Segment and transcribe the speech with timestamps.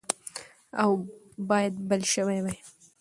[0.81, 0.95] اور
[1.49, 2.57] باید بل شوی وای.